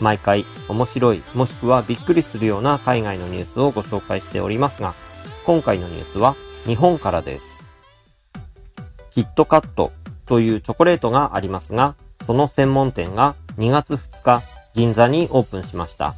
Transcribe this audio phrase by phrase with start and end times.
[0.00, 4.94] 毎回面白いもしくはびっくりするような海外のニュースをご紹介しておりますが、
[5.44, 7.66] 今回のニュースは日本からです。
[9.10, 9.92] キットカット
[10.26, 14.42] というチョコレートがありますが、その専門店が2月2日
[14.74, 16.14] 銀座にオープンしました。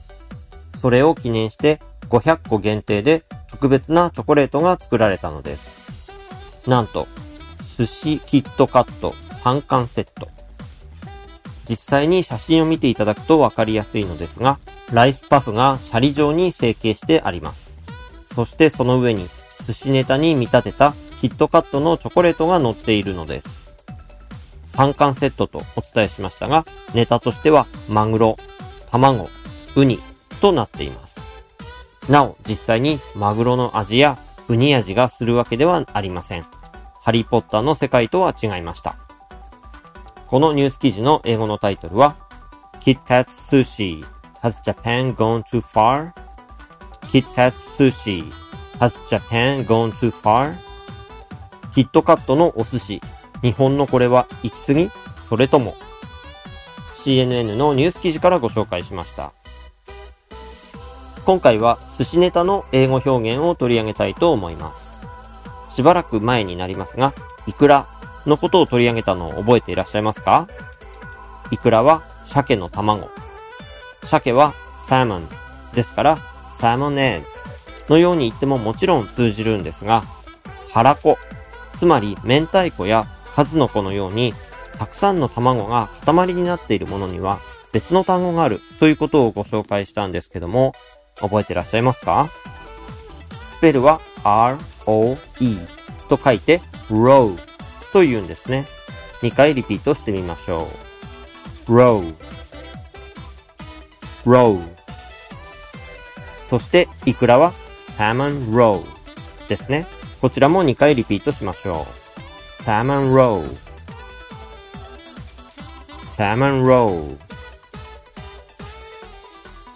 [0.74, 6.68] それを記念して500個限定で特別なチョコレートが作られたのです。
[6.68, 7.08] なんと、
[7.76, 10.28] 寿司キットカット3巻セット。
[11.68, 14.58] 実際に写真を見ていただくとわかりやすいのですが、
[14.92, 17.78] ライスパフがシャリ状に成形してあります。
[18.24, 19.28] そしてその上に
[19.64, 23.74] 寿司ネタに見立てたキットカットのチョコレートが乗っているのです。
[24.66, 28.36] 3巻セットとお伝えしましたが、ネタとしてはマグロ、
[28.90, 29.28] 卵、
[29.76, 30.00] ウニ
[30.40, 31.20] となっています。
[32.08, 34.18] なお、実際にマグロの味や
[34.48, 36.44] ウニ味がするわけではありません。
[37.00, 38.96] ハリーポッターの世界とは違いました。
[40.32, 42.16] このニュース記事の英語のタイトルは
[42.80, 44.02] KitKat Sushi
[44.40, 46.14] Has Japan Gone Too Far?
[47.02, 48.24] KitKat Sushi
[48.78, 50.54] Has Japan Gone Too Far?
[51.70, 53.02] キットカットのお寿司。
[53.42, 54.90] 日本のこれは行き過ぎ？
[55.22, 55.74] それとも
[56.94, 59.34] ？CNN のニュース記事からご紹介しました。
[61.26, 64.98] 今回は寿司ネタの英語表現を取り上げたいと思います。
[65.68, 67.12] しばらく前になりますが、
[67.46, 67.86] イクラ
[68.26, 70.48] のことを取り上げたのを覚えていらっしゃいますか？
[71.50, 72.02] イクラは？
[72.24, 73.10] 鮭の卵。
[74.04, 75.28] 鮭はサーモン。
[75.72, 80.04] ですから、サーモンエッグのように言ってももちろん通じるんですが、
[80.70, 81.18] 腹子、
[81.76, 84.34] つまり明太子や数の子のように、
[84.78, 87.40] たくさんの卵が塊になっているものには
[87.72, 88.60] 別の単語がある。
[88.80, 90.72] ということをご紹介したんですけども、
[91.16, 92.28] 覚えてらっしゃいますか？
[93.44, 95.58] スペルは R-O-E
[96.08, 97.36] と書いて row
[97.92, 98.66] と言うんですね。
[99.20, 100.68] 2回リピートしてみましょ
[101.68, 101.72] う。
[101.72, 102.14] row
[104.24, 104.60] row
[106.42, 108.84] そして、イクラは？Salmon row
[109.48, 109.86] ですね。
[110.20, 111.84] こちらも2回リピートしましょう。
[112.62, 113.44] salmon row
[115.98, 117.18] salmon row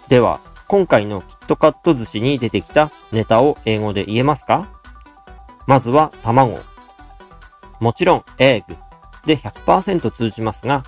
[0.07, 4.69] では、今回のキットカット寿司に出てきたネタを英語で言えますか？
[5.65, 6.59] まずは卵。
[7.79, 8.63] もちろん、egg
[9.25, 10.83] で100%通じますが、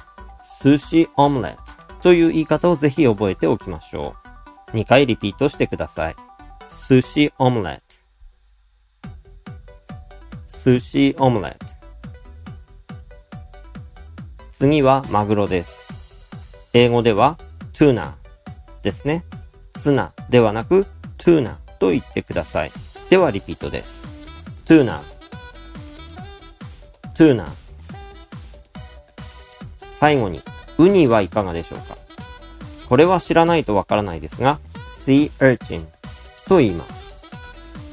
[0.64, 4.16] 寿司オムレットという言い方をぜひ覚えておきましょ
[4.74, 4.78] う。
[4.78, 6.16] 2回リピートしてください。
[6.70, 7.84] 寿司オムレット。
[10.64, 11.66] 寿司オムレット。
[14.52, 16.70] 次はマグロです。
[16.74, 17.38] 英語では
[17.74, 18.14] tuna
[18.82, 19.24] ですね。
[19.74, 20.86] ツナではなく
[21.18, 22.72] tuna と言ってください。
[23.10, 24.08] ではリピートです。
[24.66, 25.19] トゥーナー
[29.92, 30.42] 最後に、
[30.78, 31.98] ウニはいかがでしょうか？
[32.88, 34.60] これは知らないとわからないですが、
[35.06, 35.88] シーエーチン
[36.48, 37.30] と言います。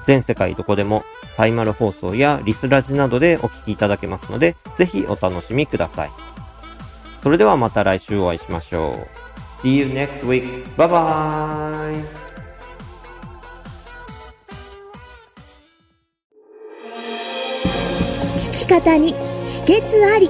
[0.03, 6.11] 全世界どこでもサイマル放送やリスラジなどでお聞きいただけますので、ぜひお楽しみください。
[7.17, 9.25] それではまた来週お会いしましょう。
[9.49, 10.63] See you next week.
[10.75, 12.25] Bye bye!
[18.37, 20.29] 聞き方に秘訣あり